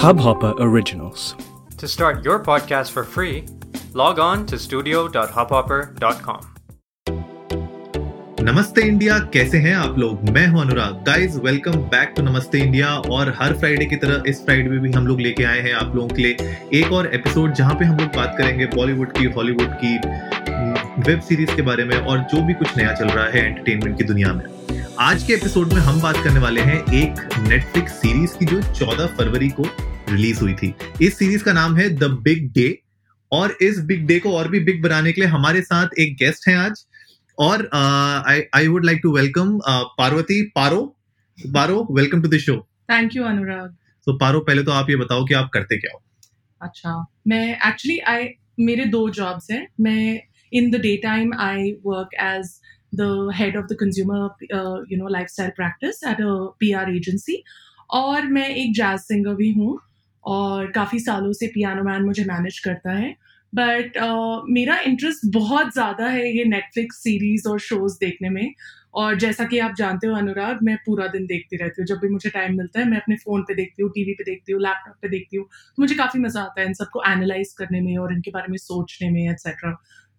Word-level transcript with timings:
Hubhopper 0.00 0.54
Originals. 0.58 1.34
To 1.78 1.88
start 1.88 2.22
your 2.22 2.38
podcast 2.38 2.90
for 2.90 3.04
free, 3.04 3.46
log 3.94 4.18
on 4.18 4.44
to 4.46 4.58
studio.hubhopper.com. 4.58 6.40
नमस्ते 8.42 8.82
India 8.82 9.18
कैसे 9.32 9.58
हैं 9.58 9.74
आप 9.76 9.98
लोग 9.98 10.28
मैं 10.30 10.46
हूँ 10.46 10.60
Anurag 10.60 11.02
guys 11.06 11.36
welcome 11.36 11.72
back 11.72 12.12
to 12.16 12.22
Namaste 12.22 12.58
India 12.58 12.94
और 13.10 13.34
हर 13.40 13.56
फ्राइडे 13.58 13.86
की 13.86 13.96
तरह 13.96 14.22
इस 14.26 14.44
फ्राइडे 14.44 14.68
में 14.70 14.78
भी 14.80 14.92
हम 14.92 15.06
लोग 15.06 15.20
लेके 15.20 15.44
आए 15.44 15.60
हैं 15.60 15.72
आप 15.74 15.96
लोगों 15.96 16.08
के 16.08 16.22
लिए 16.22 16.56
एक 16.74 16.92
और 16.92 17.06
एपिसोड 17.14 17.52
जहाँ 17.54 17.74
पे 17.74 17.84
हम 17.84 17.98
लोग 17.98 18.08
बात 18.16 18.34
करेंगे 18.38 18.66
बॉलीवुड 18.76 19.12
की 19.12 19.24
हॉलीवुड 19.24 19.76
की 19.84 19.96
वेब 21.10 21.20
सीरीज़ 21.20 21.56
के 21.56 21.62
बारे 21.62 21.84
में 21.84 21.96
और 21.96 22.18
जो 22.18 22.42
भी 22.46 22.54
कुछ 22.54 22.76
नया 22.76 22.92
चल 22.92 23.08
रहा 23.08 23.24
है 23.24 23.46
एंटरटेनमेंट 23.46 23.98
की 23.98 24.04
दुनिया 24.04 24.32
में 24.32 24.59
आज 25.00 25.22
के 25.22 25.32
एपिसोड 25.32 25.72
में 25.72 25.80
हम 25.80 26.00
बात 26.00 26.16
करने 26.24 26.40
वाले 26.40 26.60
हैं 26.60 26.78
एक 26.94 27.38
नेटफ्लिक्स 27.38 27.92
सीरीज़ 27.92 28.36
की 28.38 28.46
जो 28.46 28.60
14 28.62 29.06
फरवरी 29.06 29.48
को 29.48 29.62
रिलीज़ 30.08 30.40
हुई 30.40 30.54
थी। 30.54 30.74
इस 31.02 31.18
सीरीज़ 31.18 31.44
का 31.44 31.52
नाम 31.52 31.76
है 31.76 31.88
द 31.90 32.04
बिग 32.04 32.52
डे 32.52 32.82
और 33.32 33.56
इस 33.62 33.78
बिग 33.80 34.06
डे 34.06 34.18
को 34.18 34.32
और 34.32 34.48
भी 34.48 34.60
बिग 34.60 34.82
बनाने 34.82 35.12
के 35.12 35.20
लिए 35.20 35.30
हमारे 35.30 35.62
साथ 35.62 35.98
एक 35.98 36.16
गेस्ट 36.16 36.48
हैं 36.48 36.56
आज 36.56 36.84
और 37.38 37.68
I 38.54 38.68
would 38.68 38.84
like 38.84 39.00
to 39.02 39.16
welcome 39.16 39.58
Parvati 39.68 40.42
Paro 40.54 40.82
Paro 41.46 41.86
welcome 41.90 42.22
to 42.22 42.28
the 42.28 42.38
show 42.38 42.56
thank 42.90 43.16
you 43.16 43.24
Anurag 43.24 43.76
so 44.00 44.18
Paro 44.18 44.40
पहले 44.40 44.62
तो 44.62 44.72
आप 44.72 44.90
ये 44.90 44.96
बताओ 44.96 45.24
कि 45.24 45.34
आप 45.34 45.50
करते 45.54 45.76
क्या 45.76 45.90
हो? 45.94 46.02
अच्छा 46.62 47.04
मैं 47.26 47.58
एक्चुअली 47.68 47.98
आई 47.98 48.28
मेरे 48.60 48.84
दो 48.84 49.08
जॉब्स 49.10 49.50
हैं। 49.50 49.66
मैं 49.80 50.20
in 50.52 50.70
the 50.70 50.74
day 50.74 50.96
time 50.96 51.34
I 51.38 51.72
work 51.86 52.08
as 52.20 52.60
the 52.92 53.30
head 53.34 53.56
of 53.56 53.66
the 53.66 53.76
consumer 53.80 54.84
you 54.92 54.98
know 54.98 55.08
lifestyle 55.08 55.50
practice 55.56 56.02
at 56.08 56.20
a 56.20 56.34
PR 56.60 56.90
agency 56.90 57.42
और 57.94 58.26
मैं 58.28 58.48
एक 58.48 58.74
जैज 58.74 59.00
सिंगर 59.00 59.34
भी 59.34 59.52
हूँ 59.52 59.78
और 60.24 60.70
काफ़ी 60.72 60.98
सालों 60.98 61.32
से 61.32 61.46
पियानो 61.46 61.82
मैन 61.82 62.02
मुझे 62.02 62.24
मैनेज 62.24 62.58
करता 62.58 62.92
है। 62.92 63.14
बट 63.52 63.96
uh, 63.98 64.42
मेरा 64.48 64.78
इंटरेस्ट 64.86 65.20
बहुत 65.34 65.72
ज़्यादा 65.72 66.08
है 66.08 66.28
ये 66.36 66.44
नेटफ्लिक्स 66.44 66.96
सीरीज़ 66.96 67.48
और 67.48 67.58
शोज़ 67.60 67.96
देखने 68.00 68.28
में। 68.30 68.52
और 68.94 69.16
जैसा 69.18 69.44
कि 69.44 69.58
आप 69.58 69.74
जानते 69.78 70.06
हो 70.06 70.14
अनुराग 70.16 70.58
मैं 70.62 70.76
पूरा 70.86 71.06
दिन 71.06 71.26
देखती 71.26 71.56
रहती 71.56 71.82
हूँ। 71.82 71.86
जब 71.86 71.98
भी 71.98 72.08
मुझे 72.08 72.30
टाइम 72.30 72.56
मिलता 72.56 72.80
है 72.80 72.88
मैं 72.90 73.00
अपने 73.00 73.16
फ़ोन 73.16 73.42
पे 73.42 73.54
देखती 73.54 73.82
हूँ 73.82 73.90
टीवी 73.90 74.12
पे 74.12 74.24
देखती 74.24 74.52
हूँ 74.52 74.60
लैपटॉप 74.62 74.96
पे 75.02 75.08
देखती 75.08 75.36
हूँ। 75.36 75.44
तो 75.46 75.82
मुझे 75.82 75.94
काफ़ी 75.94 76.20
मज़ा 76.20 76.42
आता 76.42 76.60
है 76.60 76.66
इन 76.66 76.74
सबको 76.74 77.02
एनालाइज 77.12 77.52
करने 77.58 77.80
में 77.80 77.96
और 77.98 78.12
इनके 78.14 78.30
बारे 78.30 78.50
में 78.50 78.56
सोचने 78.58 79.10
में 79.10 79.30
एक्सेट्रा 79.30 79.72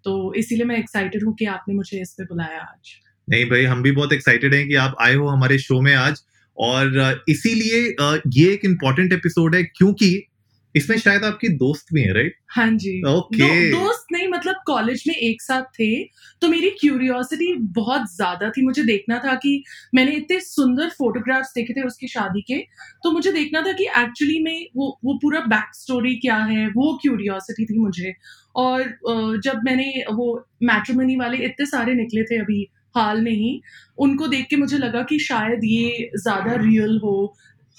तो 0.06 0.34
इसीलिए 0.34 0.66
मैं 0.66 0.78
एक्साइटेड 0.78 1.24
हूँ 1.24 1.34
कि 1.36 1.46
आपने 1.46 1.76
मुझे 1.76 2.02
इस 2.02 2.14
पे 2.14 2.24
बुलाया 2.24 2.62
आज। 2.62 2.90
नहीं 3.28 3.46
भाई, 3.46 3.64
हम 3.64 3.82
भी 3.84 3.92
बहुत 3.92 4.14
एक्साइटेड 4.14 4.54
हैं 4.54 4.68
कि 4.68 4.76
आप 4.76 4.96
आए 5.02 5.14
हो 5.14 5.28
हमारे 5.28 5.58
शो 5.60 5.82
में 5.82 5.94
आज। 5.96 6.22
और 6.58 7.24
इसीलिए 7.30 7.96
ये 8.28 8.52
एक 8.54 8.66
इंपॉर्टेंट 8.66 9.14
एपिसोड 9.14 9.56
है, 9.56 9.64
क्योंकि 9.64 10.28
इसमें 10.76 10.98
शायद 10.98 11.24
आपकी 11.24 11.48
दोस्त 11.58 11.94
भी 11.94 12.02
है 12.02 12.14
राइट 12.14 12.36
हाँ 12.52 12.70
जी। 12.74 12.92
ओके 13.08 13.72
दो, 13.72 13.80
दोस्त 13.80 14.06
नहीं 14.12 14.28
मतलब 14.30 14.56
कॉलेज 14.68 15.04
में 15.08 15.14
एक 15.16 15.42
साथ 15.42 15.64
थे 15.74 16.04
तो 16.42 16.48
मेरी 16.48 16.70
क्यूरियोसिटी 16.72 17.54
बहुत 17.74 18.10
ज़्यादा 18.12 18.50
थी। 18.50 18.66
मुझे 18.66 18.84
देखना 18.84 19.18
था 19.20 19.36
कि 19.36 19.64
मैंने 19.96 20.12
इतने 20.14 20.40
सुंदर 20.42 20.90
फोटोग्राफ्स 20.90 21.52
देखे 21.56 21.74
थे 21.74 21.86
उसकी 21.88 22.08
शादी 22.08 22.42
के 22.42 22.58
तो 23.04 23.12
मुझे 23.12 23.32
देखना 23.32 23.62
था 23.62 23.72
कि 23.74 23.88
एक्चुअली 24.00 24.40
में 24.44 24.66
वो 24.76 24.90
वो 25.06 25.18
पूरा 25.22 25.40
बैक 25.48 25.76
स्टोरी 25.76 26.16
क्या 26.18 26.38
है 26.46 26.68
वो 26.70 26.98
क्यूरियोसिटी 27.02 27.66
थी 27.66 27.80
मुझे। 27.80 28.14
और 28.58 29.40
जब 29.44 29.62
मैंने 29.66 29.92
वो 30.14 30.34
मैट्रिमनी 30.66 31.16
वाले 31.16 31.38
इतने 31.46 31.66
सारे 31.68 31.94
निकले 31.96 32.24
थे 32.24 32.40
अभी 32.40 32.68
हाल 32.96 33.22
में 33.22 33.32
ही 33.32 33.62
उनको 33.98 34.28
देख 34.28 34.48
के 34.50 34.56
मुझे 34.58 34.78
लगा 34.78 35.02
कि 35.04 35.20
शायद 35.22 35.60
ये 35.64 36.10
ज़्यादा 36.16 36.56
रियल 36.56 37.00
हो 37.04 37.14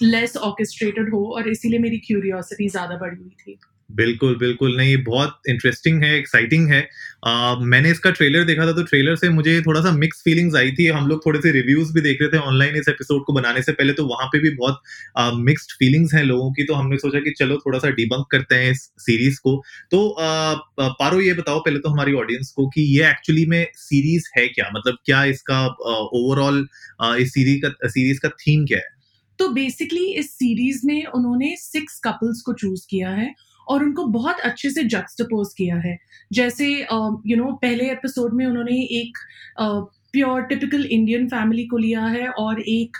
लेस 0.01 0.37
ऑर्केस्ट्रेटेड 0.39 1.13
हो 1.13 1.25
और 1.35 1.49
इसीलिए 1.49 1.79
मेरी 1.79 1.97
क्यूरियोसिटी 2.07 2.69
ज़्यादा 2.69 2.97
बढ़ी 2.97 3.21
हुई 3.21 3.35
थी। 3.41 3.59
बिल्कुल 3.89 4.35
बिल्कुल। 4.37 4.75
नहीं 4.77 4.95
बहुत 5.03 5.41
इंटरेस्टिंग 5.49 6.03
है 6.03 6.13
एक्साइटिंग 6.17 6.67
है। 6.69 6.79
आ, 7.25 7.55
मैंने 7.61 7.89
इसका 7.91 8.11
ट्रेलर 8.11 8.43
देखा 8.43 8.65
था 8.67 8.71
तो 8.73 8.83
ट्रेलर 8.83 9.15
से 9.15 9.29
मुझे 9.29 9.59
थोड़ा 9.61 9.81
सा 9.81 9.91
मिक्स 9.93 10.21
फीलिंग्स 10.23 10.55
आई 10.55 10.71
थी। 10.71 10.87
हम 10.87 11.07
लोग 11.07 11.25
थोड़े 11.25 11.39
से 11.41 11.51
रिव्यूज़ 11.51 11.93
भी 11.93 12.01
देख 12.01 12.21
रहे 12.21 12.29
थे 12.29 12.37
ऑनलाइन 12.43 12.75
इस 12.75 12.87
एपिसोड 12.89 13.23
को 13.25 13.33
बनाने 13.33 13.61
से 13.61 13.71
पहले 13.71 13.93
तो 13.93 14.05
वहाँ 14.07 14.27
पे 14.27 14.39
भी 14.39 14.49
बहुत 14.55 14.81
मिक्स्ड 15.41 15.71
फीलिंग्स 15.79 16.13
हैं 16.13 16.23
लोगों 16.23 16.51
की। 16.53 16.63
तो 16.63 16.73
हमने 16.73 16.97
सोचा 16.97 17.19
कि 17.19 17.31
चलो 17.39 17.57
थोड़ा 17.57 17.79
सा 17.79 17.89
डिबंक 17.91 18.25
करते 18.31 18.55
हैं 18.55 18.71
इस 18.71 18.81
सीरीज़ 18.99 19.39
को। 19.43 19.55
तो 19.91 20.07
आ, 20.09 20.53
पारो 20.79 21.21
ये 21.21 21.33
बताओ 21.33 21.59
पहले 21.59 21.79
तो 21.79 21.89
हमारी 21.89 22.13
ऑडियंस 22.15 22.51
को 22.55 22.67
कि 22.69 22.81
ये 22.97 23.09
एक्चुअली 23.09 23.45
में 23.47 23.65
सीरीज़ 23.77 24.29
है 24.37 24.47
क्या? 24.49 24.69
मतलब 24.75 24.97
क्या 25.05 25.23
इसका 25.35 25.65
ओवरऑल 26.13 26.67
इस 27.19 27.33
सीरीज़ 27.33 27.61
का 27.65 27.87
सीरीज़ 27.89 28.19
का 28.19 28.29
थीम 28.41 28.65
क्या 28.65 28.77
है? 28.77 28.91
तो 29.39 29.49
बेसिकली 29.49 30.05
इस 30.13 30.33
सीरीज़ 30.33 30.81
में 30.85 31.05
उन्होंने 31.05 31.55
सिक्स 31.57 31.99
कपल्स 31.99 32.41
को 32.41 32.53
चूज़ 32.53 32.85
किया 32.89 33.09
है 33.09 33.33
और 33.67 33.83
उनको 33.83 34.05
बहुत 34.05 34.39
अच्छे 34.39 34.69
से 34.69 34.83
जक्सटपोज 34.83 35.53
किया 35.57 35.75
है। 35.75 35.97
जैसे 36.33 36.67
you 36.67 36.83
uh, 36.83 36.89
know 36.91 37.21
you 37.29 37.41
know, 37.41 37.55
पहले 37.61 37.91
एपिसोड 37.91 38.33
में 38.33 38.45
उन्होंने 38.45 38.75
एक 38.75 39.17
प्योर 40.13 40.41
टिपिकल 40.41 40.85
इंडियन 40.85 41.27
फैमिली 41.27 41.65
को 41.65 41.77
लिया 41.77 42.05
है 42.05 42.27
और 42.29 42.61
एक 42.61 42.97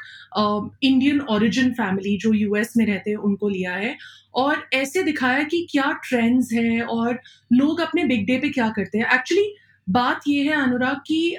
इंडियन 0.83 1.21
ओरिजिन 1.21 1.71
फैमिली 1.71 2.17
जो 2.17 2.33
यूएस 2.33 2.73
में 2.77 2.85
रहते 2.85 3.09
हैं 3.09 3.17
उनको 3.17 3.49
लिया 3.49 3.73
है। 3.73 3.97
और 4.35 4.67
ऐसे 4.73 5.03
दिखाया 5.03 5.43
कि 5.43 5.67
क्या 5.71 5.91
ट्रेंड्स 6.09 6.51
हैं 6.53 6.81
और 6.81 7.19
लोग 7.53 7.79
अपने 7.79 8.03
बिग 8.03 8.25
डे 8.25 8.37
पे 8.37 8.49
क्या 8.49 8.69
करते 8.69 8.97
हैं। 8.97 9.05
एक्चुअली 9.13 9.55
बात 9.89 10.21
ये 10.27 10.43
है 10.43 10.63
अनुराग 10.63 10.95
कि 10.95 11.37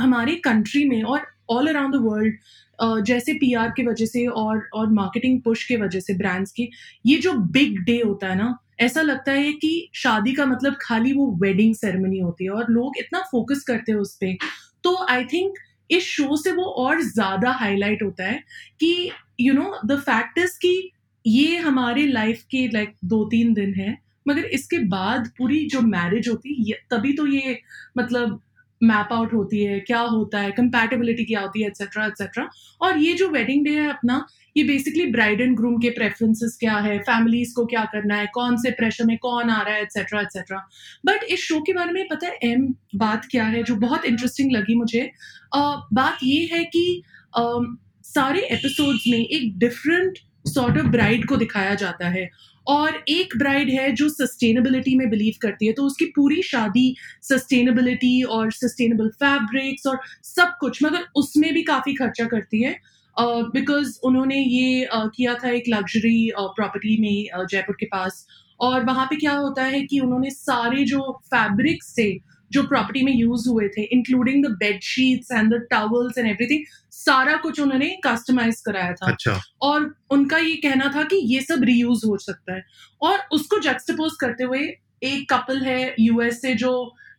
हमारे 0.00 0.34
कंट्री 0.34 0.84
में 0.84 1.02
और 1.02 1.26
ऑल 1.50 1.66
अराउंड 1.66 1.94
द 1.94 1.98
वर्ल्ड 1.98 3.04
जैसे 3.04 3.32
पीआर 3.32 3.68
के 3.68 3.86
वजह 3.86 4.06
से 4.06 4.26
और 4.26 4.68
और 4.74 4.92
मार्केटिंग 4.92 5.42
पुश 5.42 5.64
के 5.64 5.76
वजह 5.76 6.00
से 6.00 6.14
ब्रांड्स 6.14 6.52
की 6.52 6.70
ये 7.06 7.16
जो 7.16 7.32
बिग 7.32 7.78
डे 7.78 8.00
होता 8.00 8.28
है 8.28 8.36
ना 8.36 8.58
ऐसा 8.80 9.02
लगता 9.02 9.32
है 9.32 9.52
कि 9.52 9.90
शादी 9.94 10.32
का 10.32 10.46
मतलब 10.46 10.76
खाली 10.80 11.12
वो 11.12 11.30
वेडिंग 11.42 11.74
सेरेमनी 11.74 12.18
होती 12.18 12.44
है 12.44 12.50
और 12.50 12.70
लोग 12.70 12.98
इतना 12.98 13.20
फोकस 13.20 13.62
करते 13.62 13.92
हैं 13.92 13.98
उस 13.98 14.16
पर 14.16 14.36
तो 14.84 15.06
आई 15.10 15.24
थिंक 15.24 15.54
इस 15.90 16.04
शो 16.04 16.36
से 16.36 16.52
वो 16.52 16.64
और 16.64 17.00
ज़्यादा 17.00 17.50
हाईलाइट 17.50 18.02
होता 18.02 18.24
है 18.24 18.42
कि 18.80 19.10
you 19.40 19.54
know 19.54 19.80
the 19.86 19.98
fact 20.00 20.38
is 20.38 20.58
कि 20.58 20.90
ये 21.26 21.56
हमारे 21.56 22.06
लाइफ 22.06 22.42
के 22.42 22.68
लाइक 22.68 22.88
like, 22.88 23.04
दो 23.04 23.24
तीन 23.24 23.54
दिन 23.54 23.74
है। 23.74 24.03
मगर 24.26 24.44
इसके 24.54 24.78
बाद 24.88 25.30
पूरी 25.38 25.64
जो 25.66 25.80
मैरिज 25.88 26.28
होती 26.28 26.70
है 26.70 26.78
तभी 26.90 27.12
तो 27.12 27.26
ये 27.26 27.58
मतलब 27.98 28.40
मैप 28.80 29.12
आउट 29.12 29.32
होती 29.32 29.62
है 29.64 29.78
क्या 29.80 30.00
होता 30.00 30.38
है 30.38 30.50
कंपैटिबिलिटी 30.52 31.24
क्या 31.24 31.40
होती 31.40 31.62
है 31.62 31.68
एक्सेट्रा 31.68 32.06
एक्सेट्रा 32.06 32.48
और 32.80 32.98
ये 32.98 33.12
जो 33.14 33.28
वेडिंग 33.28 33.64
डे 33.64 33.70
है 33.70 33.88
अपना 33.88 34.24
ये 34.56 34.64
बेसिकली 34.64 35.06
ब्राइड 35.06 35.40
एंड 35.40 35.56
ग्रूम 35.56 35.78
के 35.78 35.90
प्रेफरेंसेस 35.90 36.56
क्या 36.60 36.76
है 36.78 36.98
फैमिलीज़ 36.98 37.54
को 37.54 37.64
क्या 37.66 37.84
करना 37.84 38.16
है 38.16 38.26
कौन 38.34 38.56
से 38.56 38.70
प्रेशर 38.70 39.04
में 39.04 39.16
कौन 39.18 39.50
आ 39.50 39.60
रहा 39.62 39.74
है 39.74 39.82
एक्सेट्रा 39.82 40.20
एक्सेट्रा 40.20 40.58
बट 41.06 41.24
इस 41.28 41.44
शो 41.44 41.60
के 41.60 41.72
बारे 41.72 41.92
में 41.92 42.06
पता 42.10 42.26
है 42.26 42.38
एम 42.42 42.66
बात 42.96 43.26
क्या 43.30 43.44
है 43.46 43.62
जो 43.62 43.76
बहुत 43.78 44.04
इंटरेस्टिंग 44.04 44.52
लगी 44.52 44.74
मुझे 44.74 45.10
uh, 45.56 45.76
बात 45.92 46.18
ये 46.22 46.44
है 46.52 46.64
कि 46.64 47.02
uh, 47.34 47.64
सारे 48.04 48.40
एपिसोड्स 48.52 49.04
में 49.08 49.18
एक 49.18 49.58
डिफरेंट 49.58 50.18
सॉर्ट 50.46 50.78
ऑफ़ 50.78 50.86
ब्राइड 50.86 51.26
को 51.28 51.36
दिखाया 51.36 51.74
जाता 51.74 52.08
है। 52.08 52.28
और 52.66 53.02
एक 53.08 53.36
ब्राइड 53.36 53.70
है 53.70 53.90
जो 53.92 54.08
सस्टेनेबिलिटी 54.08 54.94
में 54.96 55.08
बिलीव 55.10 55.34
करती 55.42 55.66
है 55.66 55.72
तो 55.72 55.82
उसकी 55.82 56.04
पूरी 56.04 56.42
शादी 56.42 56.96
सस्टेनेबिलिटी 57.22 58.22
और 58.22 58.52
सस्टेनेबल 58.52 59.08
फैब्रिक्स 59.08 59.86
और 59.86 60.00
सब 60.24 60.56
कुछ 60.60 60.82
मगर 60.84 61.06
उसमें 61.16 61.52
भी 61.54 61.62
काफ़ी 61.62 61.94
खर्चा 61.94 62.24
करती 62.24 62.62
है। 62.62 62.76
बिकॉज़ 63.18 63.90
uh, 63.90 63.98
उन्होंने 64.04 64.38
ये 64.38 64.88
uh, 64.96 65.10
किया 65.16 65.34
था 65.34 65.50
एक 65.50 65.64
लग्जरी 65.68 66.32
प्रॉपर्टी 66.36 66.96
uh, 66.96 67.00
में 67.00 67.40
uh, 67.40 67.50
जयपुर 67.50 67.76
के 67.80 67.86
पास। 67.86 68.26
और 68.60 68.84
वहाँ 68.84 69.06
पे 69.06 69.16
क्या 69.16 69.32
होता 69.32 69.64
है 69.64 69.82
कि 69.82 70.00
उन्होंने 70.00 70.30
सारे 70.30 70.84
जो 70.84 71.00
फैब्रिक्स 71.26 71.94
थे 71.98 72.33
जो 72.54 72.62
प्रॉपर्टी 72.64 73.02
में 73.02 73.12
यूज़ 73.14 73.48
हुए 73.48 73.68
थे 73.68 73.82
including 73.92 74.44
the 74.44 74.50
bed 74.58 74.80
sheets 74.82 75.32
and 75.32 75.52
the 75.54 75.60
towels 75.70 76.18
and 76.18 76.28
everything 76.28 76.64
सारा 76.92 77.36
कुछ 77.36 77.60
उन्होंने 77.60 77.88
कस्टमाइज 78.04 78.60
कराया 78.60 78.92
था। 78.92 79.10
अच्छा। 79.12 79.40
और 79.62 79.94
उनका 80.10 80.38
ये 80.38 80.54
कहना 80.56 80.92
था 80.94 81.02
कि 81.04 81.16
ये 81.34 81.40
सब 81.40 81.64
रीयूज 81.64 82.02
हो 82.06 82.16
सकता 82.18 82.54
है। 82.54 82.64
और 83.02 83.18
उसको 83.32 83.58
जक्सपोज 83.60 84.16
करते 84.20 84.44
हुए 84.44 84.60
एक 85.02 85.32
कपल 85.32 85.62
है 85.62 85.94
यूएस 86.00 86.40
से 86.42 86.54
जो 86.54 86.70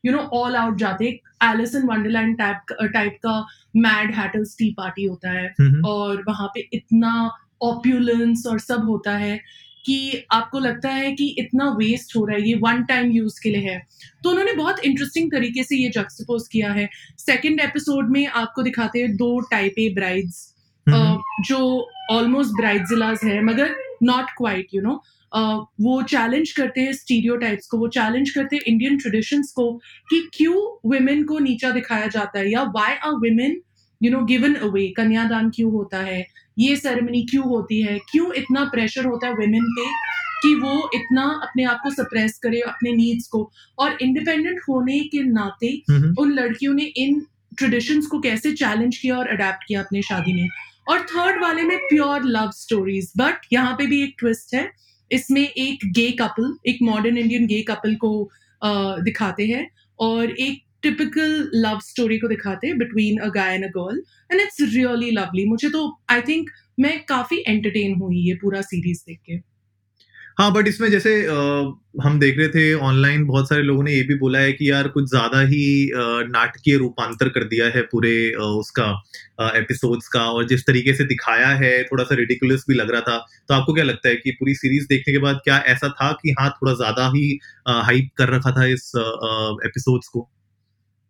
यू 0.06 0.12
नो 0.12 0.20
ऑल 0.34 0.56
आउट 0.56 0.78
जाते 0.78 1.06
Alice in 1.44 1.88
wonderland 1.88 2.38
type 2.38 2.76
type 2.94 3.18
का 3.26 3.40
मैड 3.76 4.14
हैटल्स 4.16 4.56
टी 4.60 4.70
पार्टी 4.78 5.06
होता 5.06 5.32
है। 5.32 5.48
और 5.86 6.24
वहाँ 6.28 6.48
पे 6.48 6.68
इतना 6.74 7.14
ऑप्यूलेंस 7.64 8.46
और 8.48 8.60
सब 8.60 8.86
होता 8.86 9.12
है। 9.18 9.40
कि 9.86 10.26
आपको 10.32 10.60
लगता 10.60 10.90
है 10.90 11.12
कि 11.12 11.36
इतना 11.40 11.70
वेस्ट 11.70 12.16
हो 12.16 12.26
रहा 12.26 12.38
है 12.38 12.48
ये 12.50 12.56
वन 12.56 12.84
टाइम 12.84 13.12
यूज़ 13.12 13.40
के 13.44 13.50
लिए 13.50 13.62
है। 13.62 13.88
तो 14.24 14.30
उन्होंने 14.30 14.54
बहुत 14.54 14.80
इंटरेस्टिंग 14.80 15.32
तरीके 15.32 15.64
से 15.64 15.76
ये 15.76 15.90
जक्सपोज 15.90 16.48
किया 16.48 16.72
है। 16.74 16.90
सेकेंड 17.18 17.60
एपिसोड 17.60 18.10
में 18.10 18.28
आपको 18.28 18.62
दिखाते 18.64 19.00
हैं 19.00 19.16
दो 19.16 19.40
टाइप 19.40 19.76
ए 19.80 19.90
ब्राइड्स 19.96 20.52
जो 21.46 21.90
ऑलमोस्ट 22.12 22.52
ब्राइड्स 22.52 23.24
है 23.24 23.44
मगर 23.44 23.76
नॉट 24.04 24.26
क्वाइट 24.38 24.68
यू 24.74 24.82
नो 24.82 25.04
वो 25.82 26.02
चैलेंज 26.02 26.52
करते 26.52 26.82
हैं 26.82 26.94
स्टीरियो 26.94 27.40
को 27.44 27.78
वो 27.78 27.88
चैलेंज 27.88 28.30
करते 28.30 28.56
हैं 28.56 28.64
इंडियन 28.68 28.98
ट्रेडिशंस 28.98 29.52
को 29.52 29.72
कि 30.10 30.30
क्यों 30.34 30.90
वुमेन 30.90 31.24
को 31.24 31.40
नीचा 31.40 31.72
दिखाया 31.72 32.08
जाता 32.08 32.40
है 32.40 32.52
या 32.52 32.64
why 32.64 32.94
are 32.94 33.12
women 33.12 33.62
you 34.02 34.12
know 34.12 34.24
given 34.26 34.54
away 34.56 34.88
कन्यादान 34.98 35.50
क्यों 35.56 35.72
होता 35.72 36.00
है? 36.02 36.26
ये 36.58 36.76
सेरेमनी 36.76 37.22
क्यों 37.30 37.46
होती 37.46 37.82
है? 37.82 37.98
क्यों 38.12 38.34
इतना 38.34 38.64
प्रेशर 38.74 39.06
होता 39.06 39.28
है 39.28 39.34
वेमेन 39.36 39.64
पे 39.78 39.86
कि 40.42 40.54
वो 40.56 40.90
इतना 40.96 41.24
अपने 41.44 41.64
आप 41.64 41.80
को 41.84 41.90
सप्रेस 41.92 42.38
करे 42.44 42.60
अपने 42.64 42.92
नीड्स 42.94 43.28
को? 43.28 43.50
और 43.80 43.98
इंडिपेंडेंट 44.02 44.60
होने 44.70 45.00
के 45.06 45.24
नाते 45.24 45.74
उन 46.20 46.32
लड़कियों 46.34 46.74
ने 46.74 46.84
इन 46.98 47.26
ट्रेडिशंस 47.58 48.08
को 48.08 48.20
कैसे 48.20 48.52
चैलेंज 48.54 48.98
किया 48.98 49.18
और 49.18 49.28
अडेप्ट 49.28 49.68
किया 49.68 49.82
अपने 49.82 50.02
शादी 50.02 50.34
में? 50.34 50.48
और 50.90 51.02
थर्ड 51.02 51.42
वाले 51.42 51.62
में 51.64 51.78
प्योर 51.80 52.24
लव 52.26 52.50
स्टोरीज 52.56 53.12
बट 53.18 53.46
यहाँ 53.54 53.74
पे 53.78 53.86
भी 53.88 54.02
एक 54.04 54.16
ट्विस्ट 54.20 54.54
है। 54.56 54.70
इसमें 55.12 55.42
एक 55.42 55.86
गे 55.94 56.10
कपल 56.20 56.56
एक 56.68 56.78
मॉडर्न 56.84 57.18
इंडियन 57.18 57.48
गे 57.48 57.62
कपल 57.62 57.96
को 57.96 58.30
दिखाते 59.04 59.46
हैं। 59.48 59.70
और 60.00 60.32
एक 60.32 60.64
टिपिकल 60.86 61.50
लव 61.58 61.80
स्टोरी 61.84 62.18
को 62.20 62.28
दिखाते 62.28 62.68
हैं 62.68 62.78
between 62.78 63.20
a 63.20 63.30
guy 63.36 63.56
and 63.56 63.66
a 63.66 63.70
girl 63.78 64.02
and 64.32 64.42
it's 64.42 64.62
really 64.76 65.12
lovely 65.12 65.46
मुझे 65.48 65.70
तो 65.70 65.88
आई 66.12 66.22
थिंक 66.30 66.50
मैं 66.80 67.00
काफ़ी 67.10 67.44
एंटरटेन 67.48 67.96
हुई 68.02 68.28
ये 68.28 68.34
पूरा 68.42 68.62
सीरीज़ 68.64 69.04
देख 69.08 69.20
के। 69.26 69.40
हाँ 70.40 70.52
बट 70.54 70.68
इसमें 70.68 70.90
जैसे 70.92 71.12
अ, 71.26 71.34
हम 72.04 72.20
देख 72.20 72.38
रहे 72.38 72.48
थे 72.50 72.74
ऑनलाइन 72.84 73.26
बहुत 73.26 73.50
सारे 73.50 73.62
लोगों 73.64 73.84
ने 73.84 73.94
ये 73.94 74.02
भी 74.04 74.16
बोला 74.20 74.40
है 74.40 74.52
कि 74.54 74.70
यार 74.70 74.88
कुछ 74.90 75.10
ज़्यादा 75.10 75.42
ही 75.44 75.62
नाटकीय 76.30 76.78
रूपांतर 76.78 77.30
कर 77.30 77.44
दिया 77.46 77.68
है 77.76 77.82
पूरे 77.92 78.14
अ, 78.32 78.40
उसका 78.40 78.88
एपिसोड्स 79.58 80.08
का 80.08 80.26
और 80.32 80.48
जिस 80.48 80.66
तरीके 80.68 80.94
से 80.94 81.04
दिखाया 81.06 81.48
है 81.58 81.74
थोड़ा 81.84 82.04
सा 82.04 82.16
रिडिकुलस 82.16 82.66
भी 82.70 82.76
लग 82.76 82.92
रहा 82.92 83.02
था। 83.04 83.18
तो 83.50 83.54
आपको 83.54 83.74
क्या 83.74 83.84
लगता 83.84 84.10
है 84.10 84.16
कि 84.18 84.32
पूरी 84.32 84.56
सीरीज़ 84.56 84.86
देखने 84.90 85.14
के 85.14 85.20
बाद 85.22 85.40
क्या 85.44 85.58
ऐसा 85.70 85.90
था 85.94 86.12
कि 86.22 86.36
हाँ 86.40 86.50
थोड़ा 86.52 86.74
ज़्यादा 86.76 87.08
ही 87.16 87.28
हाइप 87.70 88.10
कर 88.18 88.36
रखा 88.36 88.52
था 88.52 88.66
इस 88.68 88.92
एपिसोड्स 89.66 90.08
को? 90.08 90.30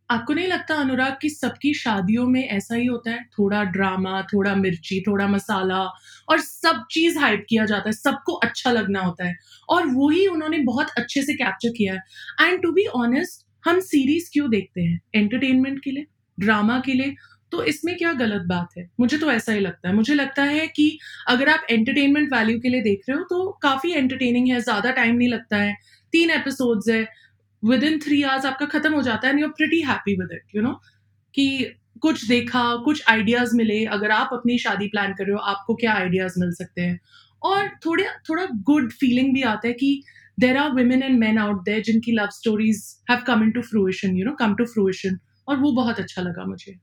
आपको 0.09 0.33
नहीं 0.33 0.47
लगता 0.47 0.75
अनुराग 0.75 1.17
कि 1.21 1.29
सबकी 1.29 1.73
शादियों 1.73 2.27
में 2.27 2.47
ऐसा 2.47 2.75
ही 2.75 2.85
होता 2.85 3.11
है? 3.11 3.23
थोड़ा 3.23 3.63
ड्रामा 3.63 4.21
थोड़ा 4.21 4.55
मिर्ची, 4.55 5.03
थोड़ा 5.07 5.27
मसाला, 5.27 5.79
और 6.29 6.39
सब 6.39 6.85
चीज़ 6.91 7.19
हाइप 7.19 7.45
किया 7.49 7.65
जाता 7.65 7.89
है, 7.89 7.91
सबको 7.91 8.33
अच्छा 8.33 8.71
लगना 8.71 8.99
होता 8.99 9.25
है। 9.25 9.35
और 9.69 9.87
वो 9.87 10.09
ही 10.09 10.27
उन्होंने 10.27 10.57
बहुत 10.57 10.89
अच्छे 10.89 11.21
से 11.21 11.33
कैप्चर 11.33 11.69
किया 11.69 11.93
है। 11.93 12.01
एंड 12.41 12.61
टू 12.61 12.71
बी 12.71 12.85
ऑनेस्ट 12.85 13.45
हम 13.65 13.79
सीरीज़ 13.79 14.29
क्यों 14.33 14.49
देखते 14.49 14.81
हैं? 14.81 15.01
एंटरटेनमेंट 15.15 15.83
के 15.83 15.91
लिए? 15.91 16.05
ड्रामा 16.39 16.79
के 16.79 16.93
लिए? 16.93 17.15
तो 17.51 17.63
इसमें 17.63 17.95
क्या 17.97 18.13
गलत 18.13 18.41
बात 18.41 18.69
है? 18.77 18.89
मुझे 18.99 19.17
तो 19.17 19.31
ऐसा 19.31 19.51
ही 19.51 19.59
लगता 19.59 19.89
है। 19.89 19.95
मुझे 19.95 20.13
लगता 20.13 20.43
है 20.43 20.67
कि 20.67 20.97
अगर 21.27 21.49
आप 21.49 21.65
एंटरटेनमेंट 21.69 22.33
वैल्यू 22.33 22.59
के 22.59 22.69
लिए 22.69 22.81
देख 22.81 23.01
रहे 23.09 23.17
हो 23.17 23.23
तो 23.23 23.51
काफ़ी 23.61 23.91
एंटरटेनिंग 23.91 24.47
है, 24.47 24.59
ज़्यादा 24.61 24.91
टाइम 24.91 25.15
नहीं 25.15 25.29
लगता 25.29 25.57
है। 25.57 25.75
तीन 26.11 26.29
एपिसोड्स 26.29 26.89
है 26.89 27.07
विद 27.65 27.83
इन 27.83 27.99
थ्री 27.99 28.21
आवर्स 28.23 28.45
आपका 28.45 28.65
खत्म 28.65 28.93
हो 28.93 29.01
जाता 29.01 29.27
है 29.27 29.33
and 29.33 29.41
you 29.41 29.47
are 29.47 29.53
pretty 29.57 29.81
happy 29.81 30.13
with 30.13 30.29
it 30.33 30.55
you 30.55 30.61
know 30.61 30.79
कि 31.33 31.75
कुछ 32.01 32.25
देखा, 32.27 32.75
कुछ 32.75 33.03
आइडियाज़ 33.09 33.55
मिले, 33.55 33.83
अगर 33.85 34.11
आप 34.11 34.29
अपनी 34.33 34.57
शादी 34.57 34.87
प्लान 34.87 35.13
कर 35.13 35.23
रहे 35.23 35.33
हो, 35.33 35.39
आपको 35.39 35.75
क्या 35.75 35.93
आइडियाज़ 35.93 36.33
मिल 36.39 36.51
सकते 36.51 36.81
हैं? 36.81 36.99
और 37.43 37.69
थोड़े, 37.85 38.05
थोड़ा 38.29 38.45
गुड 38.45 38.91
फीलिंग 38.91 39.33
भी 39.33 39.41
आता 39.43 39.67
है 39.67 39.73
कि 39.73 40.03
there 40.39 40.57
are 40.57 40.71
women 40.71 41.03
and 41.03 41.19
men 41.19 41.37
out 41.37 41.63
there 41.65 41.81
जिनकी 41.81 42.11
love 42.11 42.29
stories 42.31 42.83
have 43.09 43.21
come 43.27 43.43
in 43.43 43.51
to 43.51 43.61
fruition 43.61 44.17
you 44.17 44.25
know 44.25 44.31
come 44.31 44.55
to 44.55 44.65
fruition 44.65 45.17
और 45.47 45.57
वो 45.57 45.71
बहुत 45.71 45.99
अच्छा 45.99 46.21
लगा 46.21 46.45
मुझे। 46.45 46.75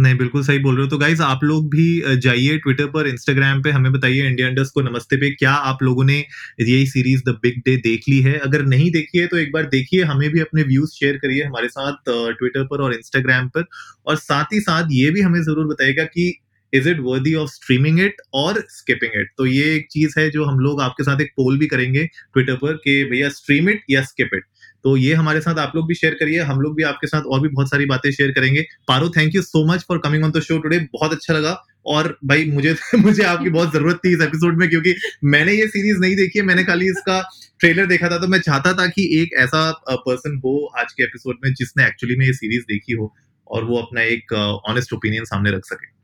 नहीं, 0.00 0.16
बिल्कुल 0.18 0.42
सही 0.44 0.58
बोल 0.58 0.74
रहे 0.76 0.84
हो। 0.84 0.90
तो 0.90 0.98
गाइज़ 0.98 1.20
आप 1.22 1.40
लोग 1.44 1.68
भी 1.70 1.84
जाइए 2.22 2.56
ट्विटर 2.58 2.86
पर 2.90 3.06
इंस्टाग्राम 3.08 3.62
पे, 3.62 3.70
हमें 3.70 3.90
बताइए 3.92 4.26
इंडिया 4.28 4.48
इंडस्ट 4.48 4.74
को 4.74 4.80
नमस्ते 4.82 5.16
पे। 5.16 5.30
क्या 5.32 5.52
आप 5.70 5.82
लोगों 5.82 6.04
ने 6.04 6.18
यही 6.60 6.86
सीरीज़ 6.86 7.22
द 7.26 7.36
बिग 7.42 7.58
डे 7.66 7.76
देख 7.78 8.08
ली 8.08 8.20
है? 8.22 8.36
अगर 8.40 8.62
नहीं 8.66 8.90
देखी 8.90 9.18
है 9.18 9.26
तो 9.26 9.38
एक 9.38 9.52
बार 9.52 9.64
देखिए, 9.70 10.02
हमें 10.04 10.28
भी 10.30 10.40
अपने 10.40 10.62
व्यूज़ 10.64 10.90
शेयर 10.92 11.16
करिए 11.16 11.42
हमारे 11.44 11.68
साथ 11.68 11.96
ट्विटर 12.08 12.64
पर 12.66 12.82
और 12.82 12.94
इंस्टाग्राम 12.94 13.48
पर। 13.48 13.64
और 14.06 14.16
साथ 14.18 14.52
ही 14.52 14.60
साथ 14.60 14.88
ये 14.92 15.10
भी 15.10 15.20
हमें 15.20 15.40
ज़रूर 15.42 15.66
बताइएगा 15.66 16.04
कि 16.06 16.32
is 16.72 16.88
it 16.88 16.98
worthy 17.02 17.34
of 17.34 17.48
streaming 17.50 18.00
it 18.00 18.16
और 18.34 18.62
स्किपिंग 18.70 19.20
इट 19.20 19.30
तो 19.38 19.46
ये 19.46 19.74
एक 19.74 19.86
चीज़ 19.92 20.18
है 20.18 20.28
जो 20.30 20.44
हम 20.44 20.58
लोग 20.60 20.80
आपके 20.80 21.04
साथ 21.04 21.20
एक 21.20 21.32
पोल 21.36 21.58
भी 21.58 21.66
करेंगे 21.66 22.04
ट्विटर 22.06 22.56
पर 22.56 22.72
कि 22.84 23.02
भैया 23.04 23.28
स्ट्रीम 23.30 23.68
इट 23.70 23.82
या 23.90 24.02
स्किप 24.04 24.30
इट 24.34 24.44
तो 24.84 24.96
ये 24.96 25.14
हमारे 25.14 25.40
साथ 25.40 25.58
आप 25.58 25.72
लोग 25.76 25.86
भी 25.88 25.94
शेयर 25.94 26.14
करिए, 26.14 26.40
हम 26.40 26.60
लोग 26.60 26.76
भी 26.76 26.82
आपके 26.82 27.06
साथ 27.06 27.22
और 27.22 27.40
भी 27.40 27.48
बहुत 27.48 27.70
सारी 27.70 27.86
बातें 27.86 28.10
शेयर 28.10 28.30
करेंगे। 28.30 28.64
Paro 28.88 29.08
thank 29.16 29.34
you 29.34 29.42
so 29.42 29.64
much 29.66 29.84
for 29.88 29.98
coming 29.98 30.24
on 30.24 30.30
the 30.30 30.40
show 30.40 30.58
today 30.58 30.78
बहुत 30.92 31.12
अच्छा 31.12 31.34
लगा। 31.34 31.62
और 31.86 32.18
भाई, 32.24 32.44
मुझे 32.46 32.74
मुझे 32.96 33.22
आपकी 33.24 33.50
बहुत 33.50 33.72
ज़रूरत 33.72 34.00
थी 34.04 34.12
इस 34.14 34.20
एपिसोड 34.22 34.58
में, 34.58 34.68
क्योंकि 34.68 34.94
मैंने 35.24 35.52
ये 35.52 35.66
सीरीज़ 35.68 35.98
नहीं 35.98 36.16
देखी 36.16 36.38
है, 36.38 36.44
मैंने 36.44 36.64
खाली 36.64 36.86
इसका 36.86 37.20
ट्रेलर 37.60 37.86
देखा 37.86 38.08
था 38.10 38.18
तो 38.18 38.26
मैं 38.26 38.40
चाहता 38.40 38.72
था 38.72 38.86
कि 38.88 39.08
एक 39.22 39.38
ऐसा 39.38 39.70
पर्सन 39.90 40.36
हो 40.44 40.56
आज 40.78 40.92
के 40.92 41.04
एपिसोड 41.04 41.38
में 41.44 41.52
जिसने 41.54 41.86
एक्चुअली 41.86 42.16
में 42.16 42.26
ये 42.26 42.32
सीरीज़ 42.32 42.62
देखी 42.68 42.92
हो 42.92 43.14
और 43.46 43.64
वो 43.64 43.78
अपना 43.78 44.02
एक 44.02 44.32
ऑनेस्ट 44.70 44.92
ओपिनियन 44.92 45.24
सामने 45.24 45.50
रख 45.50 45.64
सके। 45.64 45.99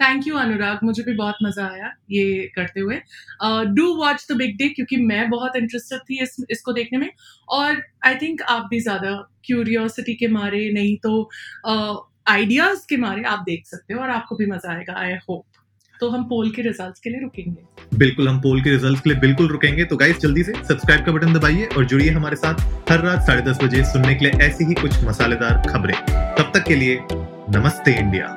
थैंक 0.00 0.26
यू 0.26 0.36
अनुराग 0.36 0.78
मुझे 0.84 1.02
भी 1.02 1.12
बहुत 1.14 1.34
मज़ा 1.42 1.66
आया 1.66 1.92
ये 2.10 2.50
करते 2.56 2.80
हुए। 2.80 3.00
Do 3.74 3.94
watch 3.96 4.26
the 4.30 4.36
big 4.36 4.56
day 4.58 4.68
क्योंकि 4.70 4.96
मैं 5.04 5.28
बहुत 5.30 5.56
इंटरेस्टेड 5.56 6.00
थी 6.00 6.22
इस, 6.22 6.36
इसको 6.50 6.72
देखने 6.72 6.98
में। 6.98 7.10
और 7.50 7.82
आई 8.06 8.14
थिंक 8.16 8.42
आप 8.42 8.68
भी 8.70 8.80
ज़्यादा 8.80 9.14
क्यूरियोसिटी 9.44 10.14
के 10.14 10.28
मारे 10.28 10.70
नहीं 10.72 10.96
तो 10.98 11.30
आइडियाज़ 12.28 12.78
uh, 12.78 12.84
के 12.88 12.96
मारे 12.96 13.22
आप 13.24 13.42
देख 13.46 13.66
सकते 13.66 13.94
हो 13.94 14.00
और 14.00 14.10
आपको 14.10 14.36
भी 14.36 14.46
मज़ा 14.46 14.72
आएगा 14.72 14.94
आई 14.98 15.12
होप 15.28 15.44
तो 15.94 16.08
हम 16.10 16.22
पोल 16.28 16.50
के 16.50 16.62
रिजल्ट्स 16.62 17.00
के 17.00 17.10
लिए 17.10 17.20
रुकेंगे। 17.20 17.96
बिल्कुल 17.98 18.28
हम 18.28 18.40
पोल 18.40 18.62
के 18.62 18.70
रिजल्ट्स 18.70 19.00
के 19.00 19.10
लिए 19.10 19.18
बिल्कुल 19.20 19.48
रुकेंगे। 19.48 19.84
तो 19.84 19.96
गाइस 19.96 20.18
जल्दी 20.20 20.42
से 20.44 20.52
सब्सक्राइब 20.52 21.04
का 21.06 21.12
बटन 21.12 21.32
दबाइए 21.34 21.66
और 21.66 21.84
जुड़िए 21.84 22.10
हमारे 22.10 22.36
साथ 22.36 22.90
हर 22.90 23.00
रात 23.00 23.22
साढ़े 23.26 23.42
दस 23.42 23.62
बजे 23.62 23.84
सुनने 23.84 24.14
के 24.14 24.24
लिए 24.24 24.46
ऐसी 24.46 24.64
ही 24.64 24.74
कुछ 24.74 25.02
मसालेदार 25.04 25.62
खबरें। 25.68 25.94
तब 26.36 26.50
तक 26.54 26.64
के 26.68 26.76
लिए 26.76 26.98
नमस्ते 27.50 27.98
इंडिया 27.98 28.36